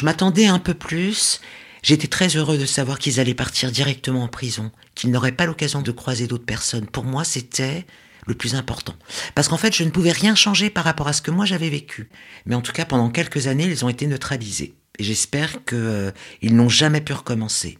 Je 0.00 0.06
m'attendais 0.06 0.46
un 0.46 0.58
peu 0.58 0.72
plus. 0.72 1.42
J'étais 1.82 2.06
très 2.06 2.28
heureux 2.28 2.56
de 2.56 2.64
savoir 2.64 2.98
qu'ils 2.98 3.20
allaient 3.20 3.34
partir 3.34 3.70
directement 3.70 4.22
en 4.22 4.28
prison, 4.28 4.72
qu'ils 4.94 5.10
n'auraient 5.10 5.30
pas 5.30 5.44
l'occasion 5.44 5.82
de 5.82 5.92
croiser 5.92 6.26
d'autres 6.26 6.46
personnes. 6.46 6.86
Pour 6.86 7.04
moi, 7.04 7.22
c'était 7.22 7.84
le 8.26 8.32
plus 8.32 8.54
important. 8.54 8.94
Parce 9.34 9.48
qu'en 9.48 9.58
fait, 9.58 9.76
je 9.76 9.84
ne 9.84 9.90
pouvais 9.90 10.12
rien 10.12 10.34
changer 10.34 10.70
par 10.70 10.84
rapport 10.84 11.06
à 11.06 11.12
ce 11.12 11.20
que 11.20 11.30
moi 11.30 11.44
j'avais 11.44 11.68
vécu. 11.68 12.08
Mais 12.46 12.54
en 12.54 12.62
tout 12.62 12.72
cas, 12.72 12.86
pendant 12.86 13.10
quelques 13.10 13.46
années, 13.46 13.66
ils 13.66 13.84
ont 13.84 13.90
été 13.90 14.06
neutralisés. 14.06 14.72
Et 14.98 15.04
j'espère 15.04 15.66
qu'ils 15.66 15.76
euh, 15.76 16.12
n'ont 16.44 16.70
jamais 16.70 17.02
pu 17.02 17.12
recommencer. 17.12 17.76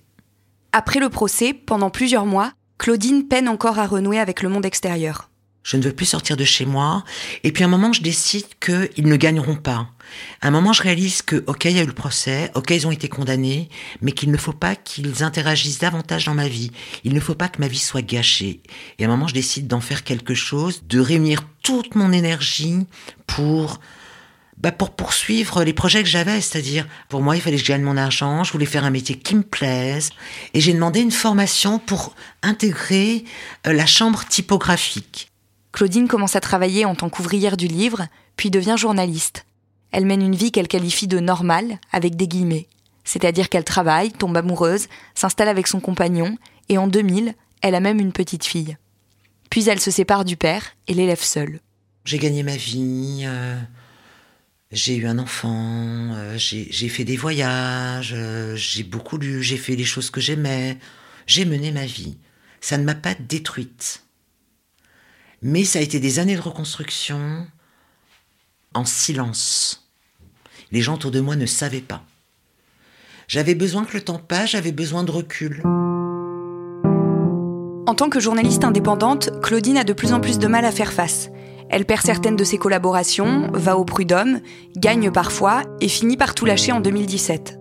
Après 0.73 1.01
le 1.01 1.09
procès, 1.09 1.55
pendant 1.55 1.89
plusieurs 1.89 2.27
mois, 2.27 2.53
Claudine 2.77 3.29
peine 3.29 3.49
encore 3.49 3.79
à 3.79 3.87
renouer 3.87 4.19
avec 4.19 4.43
le 4.43 4.51
monde 4.51 4.67
extérieur. 4.67 5.30
Je 5.63 5.77
ne 5.77 5.83
veux 5.83 5.93
plus 5.93 6.07
sortir 6.07 6.37
de 6.37 6.45
chez 6.45 6.65
moi. 6.65 7.05
Et 7.45 7.53
puis 7.53 7.63
à 7.63 7.67
un 7.67 7.71
moment, 7.71 7.93
je 7.93 8.03
décide 8.03 8.47
qu'ils 8.61 9.07
ne 9.07 9.17
gagneront 9.17 9.57
pas. 9.57 9.89
À 10.41 10.49
un 10.49 10.51
moment, 10.51 10.73
je 10.73 10.83
réalise 10.83 11.23
que, 11.23 11.45
ok, 11.47 11.67
il 11.67 11.77
y 11.77 11.79
a 11.79 11.83
eu 11.83 11.87
le 11.87 11.93
procès, 11.93 12.51
ok, 12.55 12.71
ils 12.71 12.87
ont 12.87 12.91
été 12.91 13.09
condamnés, 13.09 13.69
mais 14.01 14.13
qu'il 14.13 14.31
ne 14.31 14.37
faut 14.37 14.53
pas 14.53 14.75
qu'ils 14.75 15.23
interagissent 15.23 15.79
davantage 15.79 16.25
dans 16.25 16.35
ma 16.35 16.49
vie. 16.49 16.73
Il 17.05 17.15
ne 17.15 17.21
faut 17.21 17.35
pas 17.35 17.49
que 17.49 17.61
ma 17.61 17.69
vie 17.69 17.79
soit 17.79 18.03
gâchée. 18.03 18.61
Et 18.99 19.05
à 19.05 19.07
un 19.07 19.11
moment, 19.11 19.29
je 19.29 19.35
décide 19.35 19.67
d'en 19.67 19.81
faire 19.81 20.03
quelque 20.03 20.35
chose, 20.35 20.83
de 20.89 20.99
réunir 20.99 21.43
toute 21.63 21.95
mon 21.95 22.13
énergie 22.13 22.87
pour 23.27 23.81
bah 24.61 24.73
pour 24.73 24.91
poursuivre 24.91 25.65
les 25.65 25.73
projets 25.73 26.03
que 26.03 26.09
j'avais, 26.09 26.41
c'est-à-dire 26.41 26.87
pour 27.09 27.23
moi 27.23 27.35
il 27.35 27.41
fallait 27.41 27.57
que 27.57 27.63
je 27.63 27.69
gagne 27.69 27.83
mon 27.83 27.97
argent, 27.97 28.45
je 28.45 28.53
voulais 28.53 28.67
faire 28.67 28.85
un 28.85 28.91
métier 28.91 29.17
qui 29.17 29.35
me 29.35 29.43
plaise, 29.43 30.11
et 30.53 30.61
j'ai 30.61 30.75
demandé 30.75 31.01
une 31.01 31.11
formation 31.11 31.79
pour 31.79 32.15
intégrer 32.43 33.25
euh, 33.67 33.73
la 33.73 33.87
chambre 33.87 34.23
typographique. 34.27 35.30
Claudine 35.73 36.09
commence 36.09 36.37
à 36.37 36.41
travailler 36.41 36.85
en 36.85 36.95
tant 36.95 37.09
qu'ouvrière 37.09 37.57
du 37.57 37.67
livre, 37.67 38.07
puis 38.37 38.51
devient 38.51 38.77
journaliste. 38.77 39.45
Elle 39.93 40.07
mène 40.07 40.23
une 40.23 40.35
vie 40.35 40.53
qu'elle 40.53 40.69
qualifie 40.69 41.09
de 41.09 41.21
normale, 41.21 41.79
avec 41.93 42.17
des 42.17 42.29
guillemets. 42.29 42.69
C'est-à-dire 43.05 43.49
qu'elle 43.49 43.65
travaille, 43.65 44.13
tombe 44.13 44.37
amoureuse, 44.37 44.89
s'installe 45.15 45.49
avec 45.49 45.67
son 45.67 45.81
compagnon, 45.81 46.37
et 46.69 46.79
en 46.79 46.87
2000, 46.87 47.35
elle 47.63 47.75
a 47.75 47.81
même 47.81 48.01
une 48.01 48.13
petite 48.13 48.45
fille. 48.45 48.77
Puis 49.51 49.69
elle 49.69 49.81
se 49.81 49.91
sépare 49.91 50.25
du 50.25 50.37
père 50.37 50.77
et 50.87 50.95
l'élève 50.95 51.23
seule. 51.23 51.61
J'ai 52.05 52.19
gagné 52.19 52.43
ma 52.43 52.57
vie, 52.57 53.23
euh, 53.25 53.59
j'ai 54.71 54.97
eu 54.97 55.07
un 55.07 55.19
enfant, 55.19 56.15
euh, 56.15 56.39
j'ai 56.39 56.89
fait 56.89 57.05
des 57.05 57.17
voyages, 57.17 58.15
euh, 58.17 58.55
j'ai 58.57 58.85
beaucoup 58.85 59.19
lu, 59.19 59.43
j'ai 59.43 59.57
fait 59.57 59.75
les 59.75 59.85
choses 59.85 60.11
que 60.11 60.21
j'aimais, 60.21 60.79
j'ai 61.27 61.45
mené 61.45 61.73
ma 61.73 61.85
vie. 61.85 62.17
Ça 62.61 62.79
ne 62.79 62.85
m'a 62.85 62.95
pas 62.95 63.15
détruite. 63.15 64.05
Mais 65.43 65.65
ça 65.65 65.79
a 65.79 65.83
été 65.83 66.01
des 66.01 66.19
années 66.19 66.37
de 66.37 66.41
reconstruction 66.41 67.47
en 68.75 68.85
silence. 68.85 69.89
Les 70.71 70.83
gens 70.83 70.95
autour 70.95 71.11
de 71.11 71.21
moi 71.21 71.37
ne 71.37 71.47
savaient 71.47 71.81
pas. 71.81 72.05
J'avais 73.27 73.55
besoin 73.55 73.85
que 73.85 73.95
le 73.95 74.03
temps 74.03 74.19
passe, 74.19 74.51
j'avais 74.51 74.73
besoin 74.73 75.03
de 75.03 75.11
recul. 75.11 75.63
En 77.87 77.95
tant 77.95 78.09
que 78.09 78.21
journaliste 78.21 78.65
indépendante, 78.65 79.31
Claudine 79.41 79.79
a 79.79 79.85
de 79.85 79.93
plus 79.93 80.13
en 80.13 80.21
plus 80.21 80.39
de 80.39 80.47
mal 80.47 80.65
à 80.65 80.73
faire 80.73 80.93
face. 80.93 81.31
Elle 81.71 81.87
perd 81.87 82.05
certaines 82.05 82.37
de 82.37 82.45
ses 82.45 82.59
collaborations, 82.59 83.51
va 83.53 83.79
au 83.79 83.85
prud'homme, 83.85 84.41
gagne 84.77 85.11
parfois 85.11 85.63
et 85.81 85.89
finit 85.89 86.17
par 86.17 86.35
tout 86.35 86.45
lâcher 86.45 86.73
en 86.73 86.81
2017. 86.81 87.59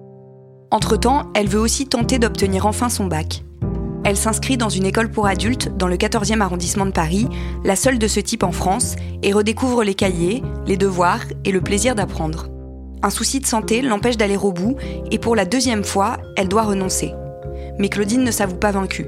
Entre-temps, 0.71 1.31
elle 1.33 1.47
veut 1.47 1.59
aussi 1.59 1.87
tenter 1.87 2.19
d'obtenir 2.19 2.65
enfin 2.65 2.89
son 2.89 3.05
bac. 3.05 3.43
Elle 4.05 4.17
s'inscrit 4.17 4.57
dans 4.57 4.69
une 4.69 4.85
école 4.85 5.11
pour 5.11 5.27
adultes 5.27 5.75
dans 5.77 5.87
le 5.87 5.97
14e 5.97 6.41
arrondissement 6.41 6.85
de 6.85 6.91
Paris, 6.91 7.27
la 7.63 7.75
seule 7.75 7.99
de 7.99 8.07
ce 8.07 8.19
type 8.19 8.43
en 8.43 8.51
France, 8.51 8.95
et 9.23 9.33
redécouvre 9.33 9.83
les 9.83 9.93
cahiers, 9.93 10.41
les 10.65 10.77
devoirs 10.77 11.21
et 11.45 11.51
le 11.51 11.61
plaisir 11.61 11.95
d'apprendre. 11.95 12.47
Un 13.01 13.09
souci 13.09 13.39
de 13.39 13.45
santé 13.45 13.81
l'empêche 13.81 14.17
d'aller 14.17 14.37
au 14.37 14.51
bout, 14.51 14.77
et 15.11 15.19
pour 15.19 15.35
la 15.35 15.45
deuxième 15.45 15.83
fois, 15.83 16.17
elle 16.37 16.47
doit 16.47 16.63
renoncer. 16.63 17.13
Mais 17.77 17.89
Claudine 17.89 18.23
ne 18.23 18.31
s'avoue 18.31 18.57
pas 18.57 18.71
vaincue. 18.71 19.07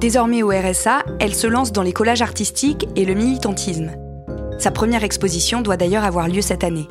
Désormais 0.00 0.42
au 0.42 0.48
RSA, 0.48 1.04
elle 1.20 1.34
se 1.34 1.46
lance 1.46 1.72
dans 1.72 1.82
les 1.82 1.92
collages 1.92 2.22
artistiques 2.22 2.88
et 2.96 3.04
le 3.04 3.14
militantisme. 3.14 3.92
Sa 4.58 4.70
première 4.70 5.04
exposition 5.04 5.60
doit 5.60 5.76
d'ailleurs 5.76 6.04
avoir 6.04 6.28
lieu 6.28 6.40
cette 6.40 6.64
année. 6.64 6.88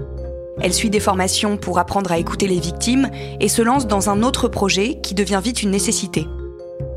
Elle 0.62 0.73
suit 0.73 0.89
des 0.89 1.00
formations 1.00 1.57
pour 1.57 1.79
apprendre 1.79 2.12
à 2.12 2.17
écouter 2.17 2.47
les 2.47 2.59
victimes 2.59 3.09
et 3.39 3.50
se 3.50 3.62
lance 3.62 3.88
dans 3.88 4.09
un 4.09 4.23
autre 4.23 4.47
projet 4.47 5.00
qui 5.01 5.15
devient 5.15 5.41
vite 5.43 5.63
une 5.63 5.71
nécessité. 5.71 6.27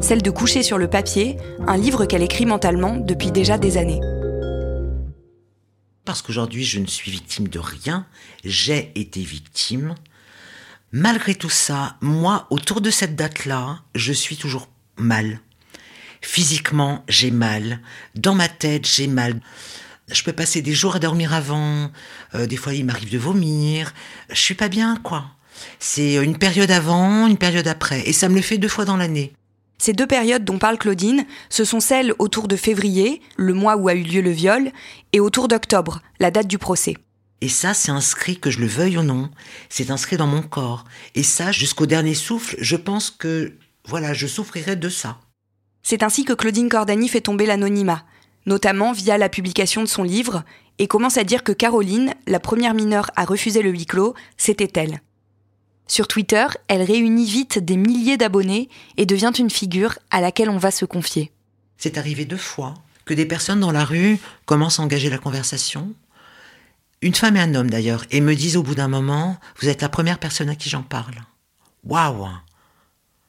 Celle 0.00 0.22
de 0.22 0.30
coucher 0.30 0.62
sur 0.62 0.78
le 0.78 0.88
papier 0.88 1.36
un 1.66 1.76
livre 1.76 2.04
qu'elle 2.04 2.22
écrit 2.22 2.46
mentalement 2.46 2.96
depuis 2.96 3.32
déjà 3.32 3.58
des 3.58 3.76
années. 3.76 4.00
Parce 6.04 6.22
qu'aujourd'hui 6.22 6.64
je 6.64 6.78
ne 6.78 6.86
suis 6.86 7.10
victime 7.10 7.48
de 7.48 7.58
rien, 7.58 8.06
j'ai 8.44 8.92
été 8.94 9.20
victime. 9.20 9.94
Malgré 10.92 11.34
tout 11.34 11.50
ça, 11.50 11.96
moi, 12.00 12.46
autour 12.50 12.80
de 12.80 12.90
cette 12.90 13.16
date-là, 13.16 13.80
je 13.94 14.12
suis 14.12 14.36
toujours 14.36 14.68
mal. 14.96 15.40
Physiquement, 16.20 17.04
j'ai 17.08 17.30
mal. 17.30 17.80
Dans 18.14 18.34
ma 18.34 18.48
tête, 18.48 18.86
j'ai 18.86 19.08
mal. 19.08 19.40
Je 20.10 20.22
peux 20.22 20.32
passer 20.32 20.62
des 20.62 20.72
jours 20.72 20.96
à 20.96 20.98
dormir 21.00 21.34
avant. 21.34 21.90
Euh, 22.34 22.46
des 22.46 22.56
fois, 22.56 22.72
il 22.74 22.84
m'arrive 22.84 23.10
de 23.10 23.18
vomir. 23.18 23.92
Je 24.30 24.40
suis 24.40 24.54
pas 24.54 24.68
bien, 24.68 24.96
quoi. 25.02 25.26
C'est 25.80 26.14
une 26.14 26.38
période 26.38 26.70
avant, 26.70 27.26
une 27.26 27.38
période 27.38 27.66
après. 27.66 28.08
Et 28.08 28.12
ça 28.12 28.28
me 28.28 28.36
le 28.36 28.42
fait 28.42 28.58
deux 28.58 28.68
fois 28.68 28.84
dans 28.84 28.96
l'année. 28.96 29.32
Ces 29.78 29.92
deux 29.92 30.06
périodes 30.06 30.44
dont 30.44 30.58
parle 30.58 30.78
Claudine, 30.78 31.26
ce 31.50 31.64
sont 31.64 31.80
celles 31.80 32.14
autour 32.18 32.48
de 32.48 32.56
février, 32.56 33.20
le 33.36 33.54
mois 33.54 33.76
où 33.76 33.88
a 33.88 33.94
eu 33.94 34.02
lieu 34.02 34.22
le 34.22 34.30
viol, 34.30 34.70
et 35.12 35.20
autour 35.20 35.48
d'octobre, 35.48 36.00
la 36.18 36.30
date 36.30 36.46
du 36.46 36.58
procès. 36.58 36.94
Et 37.42 37.48
ça, 37.48 37.74
c'est 37.74 37.90
inscrit, 37.90 38.38
que 38.38 38.50
je 38.50 38.60
le 38.60 38.66
veuille 38.66 38.96
ou 38.96 39.02
non, 39.02 39.30
c'est 39.68 39.90
inscrit 39.90 40.16
dans 40.16 40.26
mon 40.26 40.42
corps. 40.42 40.84
Et 41.14 41.22
ça, 41.22 41.52
jusqu'au 41.52 41.84
dernier 41.84 42.14
souffle, 42.14 42.56
je 42.58 42.76
pense 42.76 43.10
que, 43.10 43.52
voilà, 43.86 44.14
je 44.14 44.26
souffrirai 44.26 44.76
de 44.76 44.88
ça. 44.88 45.18
C'est 45.82 46.02
ainsi 46.02 46.24
que 46.24 46.32
Claudine 46.32 46.70
Cordani 46.70 47.08
fait 47.08 47.20
tomber 47.20 47.44
l'anonymat, 47.46 48.04
notamment 48.46 48.92
via 48.92 49.18
la 49.18 49.28
publication 49.28 49.82
de 49.82 49.86
son 49.86 50.02
livre, 50.02 50.44
et 50.78 50.88
commence 50.88 51.18
à 51.18 51.24
dire 51.24 51.44
que 51.44 51.52
Caroline, 51.52 52.14
la 52.26 52.40
première 52.40 52.74
mineure 52.74 53.10
à 53.16 53.24
refuser 53.24 53.62
le 53.62 53.70
huis 53.70 53.86
clos, 53.86 54.14
c'était 54.36 54.80
elle. 54.80 55.00
Sur 55.88 56.08
Twitter, 56.08 56.46
elle 56.68 56.82
réunit 56.82 57.26
vite 57.26 57.58
des 57.58 57.76
milliers 57.76 58.16
d'abonnés 58.16 58.68
et 58.96 59.06
devient 59.06 59.32
une 59.38 59.50
figure 59.50 59.98
à 60.10 60.20
laquelle 60.20 60.50
on 60.50 60.58
va 60.58 60.70
se 60.70 60.84
confier. 60.84 61.30
C'est 61.78 61.98
arrivé 61.98 62.24
deux 62.24 62.36
fois 62.36 62.74
que 63.04 63.14
des 63.14 63.26
personnes 63.26 63.60
dans 63.60 63.72
la 63.72 63.84
rue 63.84 64.18
commencent 64.46 64.80
à 64.80 64.82
engager 64.82 65.10
la 65.10 65.18
conversation. 65.18 65.94
Une 67.02 67.14
femme 67.14 67.36
et 67.36 67.40
un 67.40 67.54
homme 67.54 67.70
d'ailleurs, 67.70 68.04
et 68.10 68.20
me 68.20 68.34
disent 68.34 68.56
au 68.56 68.62
bout 68.62 68.74
d'un 68.74 68.88
moment, 68.88 69.38
vous 69.60 69.68
êtes 69.68 69.82
la 69.82 69.88
première 69.88 70.18
personne 70.18 70.48
à 70.48 70.56
qui 70.56 70.68
j'en 70.68 70.82
parle. 70.82 71.14
Waouh 71.84 72.26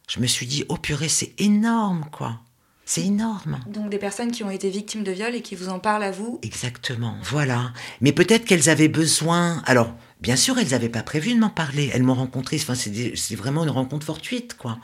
Je 0.09 0.19
me 0.19 0.25
suis 0.25 0.47
dit, 0.47 0.63
oh 0.69 0.77
purée, 0.77 1.09
c'est 1.09 1.39
énorme 1.39 2.05
quoi. 2.11 2.39
C'est 2.85 3.05
énorme. 3.05 3.59
Donc 3.67 3.89
des 3.89 3.97
personnes 3.97 4.31
qui 4.31 4.45
ont 4.45 4.49
été 4.49 4.69
victimes 4.69 5.03
de 5.03 5.11
viol 5.11 5.35
et 5.35 5.41
qui 5.41 5.55
vous 5.55 5.67
en 5.67 5.77
parlent 5.77 6.03
à 6.03 6.11
vous? 6.11 6.39
Exactement, 6.41 7.17
voilà. 7.21 7.73
Mais 7.99 8.13
peut-être 8.13 8.45
qu'elles 8.45 8.69
avaient 8.69 8.87
besoin. 8.87 9.61
Alors, 9.65 9.93
bien 10.21 10.35
sûr, 10.35 10.57
elles 10.57 10.69
n'avaient 10.69 10.89
pas 10.89 11.03
prévu 11.03 11.33
de 11.33 11.39
m'en 11.39 11.49
parler. 11.49 11.89
Elles 11.93 12.03
m'ont 12.03 12.13
rencontré. 12.13 12.57
C'est 12.57 13.35
vraiment 13.35 13.63
une 13.63 13.69
rencontre 13.69 14.05
fortuite, 14.05 14.55
quoi. 14.57 14.77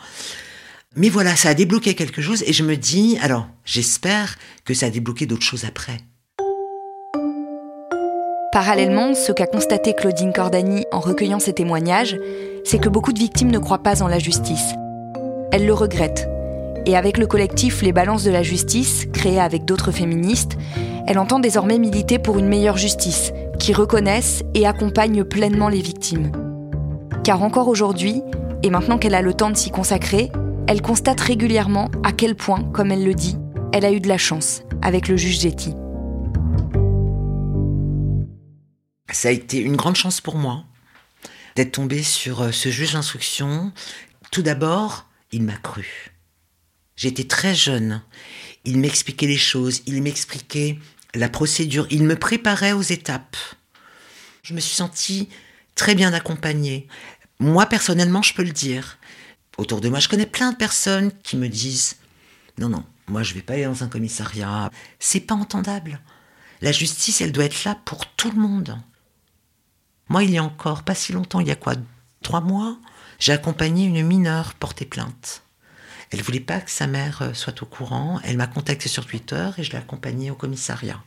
Mais 0.95 1.09
voilà, 1.09 1.35
ça 1.35 1.49
a 1.49 1.53
débloqué 1.55 1.95
quelque 1.95 2.21
chose 2.21 2.43
et 2.45 2.53
je 2.53 2.63
me 2.63 2.77
dis, 2.77 3.17
alors, 3.21 3.47
j'espère 3.65 4.37
que 4.63 4.75
ça 4.75 4.85
a 4.85 4.89
débloqué 4.91 5.25
d'autres 5.25 5.41
choses 5.41 5.65
après. 5.65 5.97
Parallèlement, 8.51 9.15
ce 9.15 9.31
qu'a 9.31 9.47
constaté 9.47 9.95
Claudine 9.95 10.31
Cordani 10.31 10.85
en 10.91 10.99
recueillant 10.99 11.39
ses 11.39 11.53
témoignages, 11.53 12.19
c'est 12.63 12.77
que 12.77 12.89
beaucoup 12.89 13.11
de 13.11 13.17
victimes 13.17 13.49
ne 13.49 13.57
croient 13.57 13.81
pas 13.81 14.03
en 14.03 14.07
la 14.07 14.19
justice. 14.19 14.73
Elles 15.51 15.65
le 15.65 15.73
regrettent 15.73 16.27
et 16.85 16.97
avec 16.97 17.17
le 17.17 17.27
collectif 17.27 17.81
Les 17.81 17.93
Balances 17.93 18.23
de 18.23 18.31
la 18.31 18.43
Justice, 18.43 19.05
créé 19.13 19.39
avec 19.39 19.63
d'autres 19.65 19.91
féministes, 19.91 20.57
elle 21.07 21.17
entend 21.17 21.39
désormais 21.39 21.77
militer 21.77 22.19
pour 22.19 22.37
une 22.39 22.47
meilleure 22.47 22.77
justice, 22.77 23.31
qui 23.63 23.71
reconnaisse 23.71 24.43
et 24.53 24.67
accompagne 24.67 25.23
pleinement 25.23 25.69
les 25.69 25.81
victimes. 25.81 26.33
Car 27.23 27.41
encore 27.43 27.69
aujourd'hui, 27.69 28.21
et 28.61 28.69
maintenant 28.69 28.97
qu'elle 28.97 29.15
a 29.15 29.21
le 29.21 29.33
temps 29.33 29.51
de 29.51 29.55
s'y 29.55 29.71
consacrer, 29.71 30.33
elle 30.67 30.81
constate 30.81 31.21
régulièrement 31.21 31.89
à 32.03 32.11
quel 32.11 32.35
point, 32.35 32.65
comme 32.73 32.91
elle 32.91 33.05
le 33.05 33.13
dit, 33.13 33.37
elle 33.71 33.85
a 33.85 33.93
eu 33.93 34.01
de 34.01 34.09
la 34.09 34.17
chance 34.17 34.63
avec 34.81 35.07
le 35.07 35.15
juge 35.15 35.39
Getty. 35.39 35.75
Ça 39.13 39.29
a 39.29 39.31
été 39.31 39.59
une 39.59 39.77
grande 39.77 39.95
chance 39.95 40.19
pour 40.19 40.35
moi 40.35 40.65
d'être 41.55 41.71
tombée 41.71 42.03
sur 42.03 42.41
euh, 42.41 42.51
ce 42.51 42.67
juge 42.67 42.91
d'instruction. 42.91 43.71
Tout 44.29 44.41
d'abord, 44.41 45.05
il 45.31 45.43
m'a 45.43 45.55
cru. 45.55 46.11
J'étais 46.97 47.23
très 47.23 47.55
jeune. 47.55 48.01
Il 48.65 48.79
m'expliquait 48.79 49.27
les 49.27 49.37
choses, 49.37 49.83
il 49.85 50.01
m'expliquait 50.03 50.79
la 51.15 51.29
procédure, 51.29 51.87
il 51.89 52.03
me 52.03 52.15
préparait 52.15 52.73
aux 52.73 52.81
étapes. 52.81 53.37
Je 54.41 54.53
me 54.53 54.59
suis 54.59 54.75
sentie 54.75 55.29
très 55.75 55.95
bien 55.95 56.13
accompagnée. 56.13 56.87
Moi, 57.39 57.65
personnellement, 57.65 58.21
je 58.21 58.33
peux 58.33 58.43
le 58.43 58.51
dire. 58.51 58.97
Autour 59.57 59.81
de 59.81 59.89
moi, 59.89 59.99
je 59.99 60.09
connais 60.09 60.25
plein 60.25 60.51
de 60.51 60.57
personnes 60.57 61.11
qui 61.23 61.37
me 61.37 61.47
disent 61.47 61.97
Non, 62.57 62.69
non, 62.69 62.83
moi, 63.07 63.23
je 63.23 63.33
vais 63.33 63.41
pas 63.41 63.53
aller 63.53 63.65
dans 63.65 63.83
un 63.83 63.87
commissariat. 63.87 64.71
C'est 64.99 65.19
pas 65.19 65.35
entendable. 65.35 65.99
La 66.61 66.71
justice, 66.71 67.21
elle 67.21 67.31
doit 67.31 67.45
être 67.45 67.63
là 67.63 67.77
pour 67.85 68.07
tout 68.07 68.31
le 68.31 68.39
monde. 68.39 68.77
Moi, 70.09 70.23
il 70.23 70.31
y 70.31 70.37
a 70.37 70.43
encore 70.43 70.83
pas 70.83 70.95
si 70.95 71.13
longtemps, 71.13 71.39
il 71.39 71.47
y 71.47 71.51
a 71.51 71.55
quoi? 71.55 71.75
Trois 72.21 72.41
mois 72.41 72.77
J'ai 73.19 73.33
accompagné 73.33 73.85
une 73.85 74.05
mineure 74.05 74.53
porter 74.55 74.85
plainte. 74.85 75.42
Elle 76.13 76.21
voulait 76.21 76.39
pas 76.39 76.61
que 76.61 76.69
sa 76.69 76.85
mère 76.85 77.23
euh, 77.23 77.33
soit 77.33 77.63
au 77.63 77.65
courant. 77.65 78.19
Elle 78.23 78.37
m'a 78.37 78.45
contacté 78.45 78.87
sur 78.87 79.07
Twitter 79.07 79.49
et 79.57 79.63
je 79.63 79.71
l'ai 79.71 79.79
accompagnée 79.79 80.29
au 80.29 80.35
commissariat. 80.35 81.01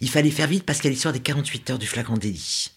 Il 0.00 0.08
fallait 0.08 0.30
faire 0.30 0.46
vite 0.46 0.64
parce 0.64 0.80
qu'elle 0.80 0.92
est 0.92 0.94
l'histoire 0.94 1.12
des 1.12 1.20
48 1.20 1.70
heures 1.70 1.78
du 1.78 1.86
flagrant 1.86 2.16
délit. 2.16 2.70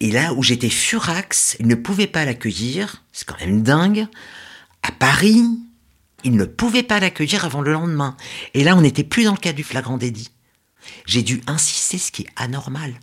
Et 0.00 0.10
là 0.10 0.32
où 0.32 0.42
j'étais 0.42 0.70
furax, 0.70 1.56
il 1.60 1.66
ne 1.66 1.74
pouvait 1.74 2.06
pas 2.06 2.24
l'accueillir, 2.24 3.04
c'est 3.12 3.26
quand 3.26 3.38
même 3.38 3.62
dingue. 3.62 4.06
À 4.82 4.90
Paris, 4.90 5.42
il 6.24 6.32
ne 6.32 6.44
pouvait 6.46 6.82
pas 6.82 6.98
l'accueillir 6.98 7.44
avant 7.44 7.60
le 7.60 7.72
lendemain. 7.72 8.16
Et 8.54 8.64
là, 8.64 8.74
on 8.74 8.80
n'était 8.80 9.04
plus 9.04 9.24
dans 9.24 9.32
le 9.32 9.38
cas 9.38 9.52
du 9.52 9.64
flagrant 9.64 9.98
délit. 9.98 10.30
J'ai 11.04 11.22
dû 11.22 11.42
insister, 11.46 11.98
ce 11.98 12.10
qui 12.10 12.22
est 12.22 12.30
anormal. 12.36 12.94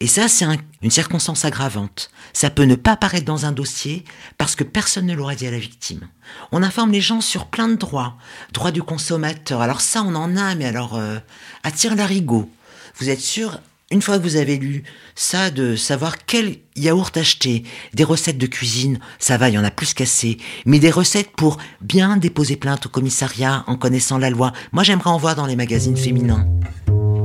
Et 0.00 0.06
ça, 0.06 0.28
c'est 0.28 0.44
une 0.82 0.90
circonstance 0.90 1.44
aggravante. 1.44 2.10
Ça 2.34 2.50
peut 2.50 2.64
ne 2.64 2.74
pas 2.74 2.92
apparaître 2.92 3.24
dans 3.24 3.46
un 3.46 3.52
dossier 3.52 4.04
parce 4.36 4.54
que 4.54 4.64
personne 4.64 5.06
ne 5.06 5.14
l'aurait 5.14 5.36
dit 5.36 5.46
à 5.46 5.50
la 5.50 5.58
victime. 5.58 6.06
On 6.52 6.62
informe 6.62 6.92
les 6.92 7.00
gens 7.00 7.22
sur 7.22 7.46
plein 7.46 7.68
de 7.68 7.76
droits. 7.76 8.16
Droit 8.52 8.72
du 8.72 8.82
consommateur. 8.82 9.62
Alors 9.62 9.80
ça, 9.80 10.02
on 10.02 10.14
en 10.14 10.36
a, 10.36 10.54
mais 10.54 10.66
alors, 10.66 10.96
euh, 10.96 11.18
attire 11.62 11.96
l'arigot. 11.96 12.50
Vous 12.98 13.08
êtes 13.08 13.20
sûr, 13.20 13.58
une 13.90 14.02
fois 14.02 14.18
que 14.18 14.22
vous 14.22 14.36
avez 14.36 14.58
lu 14.58 14.84
ça, 15.14 15.50
de 15.50 15.76
savoir 15.76 16.26
quel 16.26 16.56
yaourt 16.76 17.16
acheter, 17.16 17.64
des 17.94 18.04
recettes 18.04 18.38
de 18.38 18.46
cuisine, 18.46 18.98
ça 19.18 19.38
va, 19.38 19.48
il 19.48 19.54
y 19.54 19.58
en 19.58 19.64
a 19.64 19.70
plus 19.70 19.94
qu'assez, 19.94 20.36
mais 20.66 20.78
des 20.78 20.90
recettes 20.90 21.30
pour 21.30 21.56
bien 21.80 22.18
déposer 22.18 22.56
plainte 22.56 22.84
au 22.84 22.90
commissariat 22.90 23.64
en 23.66 23.76
connaissant 23.76 24.18
la 24.18 24.28
loi. 24.28 24.52
Moi, 24.72 24.82
j'aimerais 24.82 25.10
en 25.10 25.18
voir 25.18 25.36
dans 25.36 25.46
les 25.46 25.56
magazines 25.56 25.96
féminins. 25.96 26.46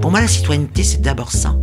Pour 0.02 0.10
moi, 0.10 0.22
la 0.22 0.28
citoyenneté, 0.28 0.84
c'est 0.84 1.02
d'abord 1.02 1.34
ça. 1.34 1.58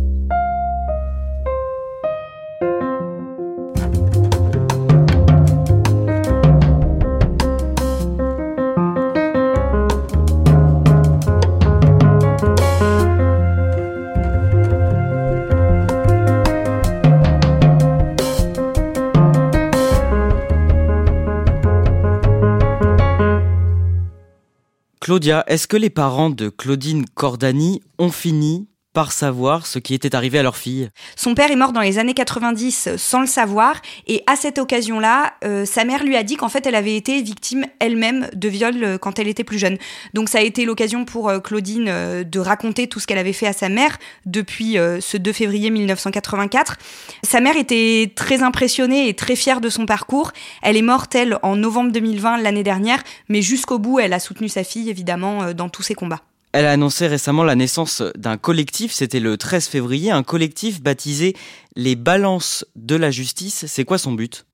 Claudia, 25.09 25.43
est-ce 25.47 25.67
que 25.67 25.75
les 25.75 25.89
parents 25.89 26.29
de 26.29 26.49
Claudine 26.49 27.03
Cordani 27.15 27.81
ont 27.97 28.11
fini 28.11 28.67
par 28.93 29.11
savoir 29.11 29.67
ce 29.67 29.77
qui 29.77 29.93
était 29.93 30.15
arrivé 30.15 30.39
à 30.39 30.43
leur 30.43 30.57
fille. 30.57 30.89
Son 31.15 31.35
père 31.35 31.51
est 31.51 31.55
mort 31.55 31.73
dans 31.73 31.81
les 31.81 31.99
années 31.99 32.15
90 32.15 32.97
sans 32.97 33.21
le 33.21 33.27
savoir 33.27 33.81
et 34.07 34.23
à 34.25 34.35
cette 34.35 34.57
occasion-là, 34.57 35.33
euh, 35.43 35.65
sa 35.65 35.85
mère 35.85 36.03
lui 36.03 36.15
a 36.15 36.23
dit 36.23 36.37
qu'en 36.37 36.49
fait 36.49 36.65
elle 36.65 36.75
avait 36.75 36.95
été 36.95 37.21
victime 37.21 37.65
elle-même 37.79 38.29
de 38.33 38.49
viol 38.49 38.83
euh, 38.83 38.97
quand 38.97 39.19
elle 39.19 39.27
était 39.27 39.43
plus 39.43 39.59
jeune. 39.59 39.77
Donc 40.15 40.27
ça 40.29 40.39
a 40.39 40.41
été 40.41 40.65
l'occasion 40.65 41.05
pour 41.05 41.29
euh, 41.29 41.39
Claudine 41.39 41.85
de 42.23 42.39
raconter 42.39 42.87
tout 42.87 42.99
ce 42.99 43.05
qu'elle 43.05 43.17
avait 43.19 43.33
fait 43.33 43.47
à 43.47 43.53
sa 43.53 43.69
mère 43.69 43.97
depuis 44.25 44.73
ce 44.73 45.17
2 45.17 45.33
février 45.33 45.69
1984. 45.69 46.77
Sa 47.23 47.39
mère 47.39 47.57
était 47.57 48.11
très 48.15 48.43
impressionnée 48.43 49.07
et 49.07 49.13
très 49.13 49.35
fière 49.35 49.61
de 49.61 49.69
son 49.69 49.85
parcours. 49.85 50.31
Elle 50.61 50.77
est 50.77 50.81
morte 50.81 51.15
elle 51.15 51.37
en 51.43 51.55
novembre 51.55 51.91
2020 51.91 52.37
l'année 52.37 52.63
dernière, 52.63 53.03
mais 53.29 53.41
jusqu'au 53.41 53.79
bout 53.79 53.99
elle 53.99 54.13
a 54.13 54.19
soutenu 54.19 54.49
sa 54.49 54.63
fille 54.63 54.89
évidemment 54.89 55.53
dans 55.53 55.69
tous 55.69 55.83
ses 55.83 55.95
combats. 55.95 56.21
Elle 56.51 56.65
a 56.65 56.71
annoncé 56.71 57.05
récemment 57.05 57.43
la 57.43 57.55
naissance 57.55 58.01
d'un 58.15 58.37
collectif, 58.37 58.91
c'était 58.91 59.19
le 59.19 59.37
13 59.37 59.67
février, 59.67 60.09
un 60.09 60.23
collectif 60.23 60.81
baptisé 60.81 61.35
les 61.75 61.95
balances 61.95 62.65
de 62.75 62.95
la 62.95 63.11
justice, 63.11 63.65
c'est 63.67 63.85
quoi 63.85 63.97
son 63.97 64.13
but? 64.13 64.45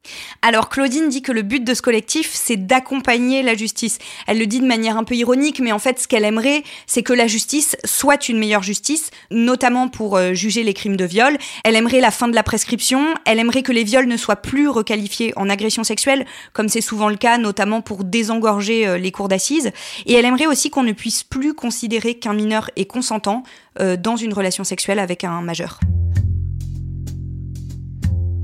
Alors 0.41 0.69
Claudine 0.69 1.09
dit 1.09 1.21
que 1.21 1.31
le 1.31 1.41
but 1.41 1.63
de 1.63 1.73
ce 1.73 1.81
collectif, 1.81 2.31
c'est 2.33 2.57
d'accompagner 2.57 3.41
la 3.41 3.55
justice. 3.55 3.97
Elle 4.27 4.37
le 4.37 4.45
dit 4.45 4.59
de 4.59 4.65
manière 4.67 4.97
un 4.97 5.03
peu 5.03 5.15
ironique, 5.15 5.59
mais 5.59 5.71
en 5.71 5.79
fait 5.79 5.99
ce 5.99 6.07
qu'elle 6.07 6.25
aimerait, 6.25 6.63
c'est 6.87 7.03
que 7.03 7.13
la 7.13 7.25
justice 7.25 7.77
soit 7.85 8.27
une 8.27 8.37
meilleure 8.37 8.63
justice, 8.63 9.11
notamment 9.31 9.87
pour 9.87 10.17
euh, 10.17 10.33
juger 10.33 10.63
les 10.63 10.73
crimes 10.73 10.97
de 10.97 11.05
viol. 11.05 11.37
Elle 11.63 11.75
aimerait 11.75 12.01
la 12.01 12.11
fin 12.11 12.27
de 12.27 12.35
la 12.35 12.43
prescription, 12.43 13.15
elle 13.25 13.39
aimerait 13.39 13.63
que 13.63 13.71
les 13.71 13.83
viols 13.83 14.07
ne 14.07 14.17
soient 14.17 14.35
plus 14.35 14.67
requalifiés 14.67 15.33
en 15.37 15.49
agression 15.49 15.83
sexuelle, 15.83 16.25
comme 16.53 16.69
c'est 16.69 16.81
souvent 16.81 17.09
le 17.09 17.15
cas, 17.15 17.37
notamment 17.37 17.81
pour 17.81 18.03
désengorger 18.03 18.87
euh, 18.87 18.97
les 18.97 19.11
cours 19.11 19.29
d'assises. 19.29 19.71
Et 20.05 20.13
elle 20.13 20.25
aimerait 20.25 20.47
aussi 20.47 20.69
qu'on 20.69 20.83
ne 20.83 20.91
puisse 20.91 21.23
plus 21.23 21.53
considérer 21.53 22.15
qu'un 22.15 22.33
mineur 22.33 22.69
est 22.75 22.85
consentant 22.85 23.43
euh, 23.79 23.97
dans 23.97 24.17
une 24.17 24.33
relation 24.33 24.63
sexuelle 24.63 24.99
avec 24.99 25.23
un 25.23 25.41
majeur. 25.41 25.79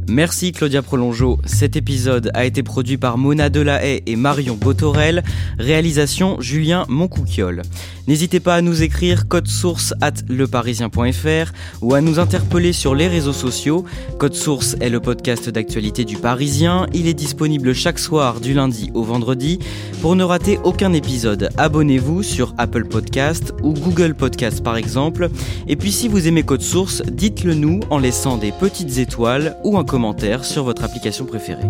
Merci 0.07 0.51
Claudia 0.51 0.81
Prolongeau. 0.81 1.39
Cet 1.45 1.75
épisode 1.75 2.31
a 2.33 2.45
été 2.45 2.63
produit 2.63 2.97
par 2.97 3.17
Mona 3.17 3.49
Delahaye 3.49 4.01
et 4.05 4.15
Marion 4.15 4.55
Botorel. 4.55 5.23
Réalisation 5.57 6.41
Julien 6.41 6.85
Moncouquiole. 6.89 7.61
N'hésitez 8.07 8.39
pas 8.39 8.55
à 8.55 8.61
nous 8.61 8.81
écrire 8.81 9.27
code 9.27 9.47
source 9.47 9.93
at 10.01 10.13
leparisien.fr 10.27 11.53
ou 11.81 11.93
à 11.93 12.01
nous 12.01 12.19
interpeller 12.19 12.73
sur 12.73 12.95
les 12.95 13.07
réseaux 13.07 13.31
sociaux. 13.31 13.85
Code 14.17 14.33
source 14.33 14.75
est 14.81 14.89
le 14.89 14.99
podcast 14.99 15.49
d'actualité 15.49 16.03
du 16.03 16.17
Parisien. 16.17 16.87
Il 16.93 17.07
est 17.07 17.13
disponible 17.13 17.73
chaque 17.73 17.99
soir 17.99 18.39
du 18.39 18.53
lundi 18.53 18.89
au 18.95 19.03
vendredi. 19.03 19.59
Pour 20.01 20.15
ne 20.15 20.23
rater 20.23 20.59
aucun 20.63 20.93
épisode, 20.93 21.49
abonnez-vous 21.57 22.23
sur 22.23 22.55
Apple 22.57 22.85
Podcast 22.85 23.53
ou 23.61 23.73
Google 23.73 24.15
Podcast 24.15 24.63
par 24.63 24.77
exemple. 24.77 25.29
Et 25.67 25.75
puis 25.75 25.91
si 25.91 26.07
vous 26.07 26.27
aimez 26.27 26.43
Code 26.43 26.63
Source, 26.63 27.03
dites-le 27.03 27.53
nous 27.53 27.81
en 27.91 27.99
laissant 27.99 28.37
des 28.37 28.51
petites 28.51 28.97
étoiles 28.97 29.55
ou 29.63 29.77
un 29.77 29.83
commentaire 29.91 30.45
sur 30.45 30.63
votre 30.63 30.85
application 30.85 31.25
préférée. 31.25 31.67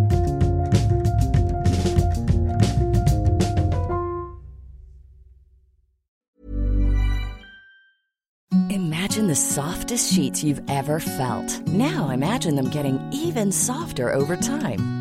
Imagine 8.70 9.28
the 9.28 9.36
softest 9.36 10.14
sheets 10.14 10.44
you've 10.44 10.62
ever 10.70 11.00
felt. 11.00 11.68
Now 11.68 12.10
imagine 12.12 12.56
them 12.56 12.70
getting 12.70 13.00
even 13.12 13.52
softer 13.52 14.14
over 14.14 14.38
time. 14.38 15.01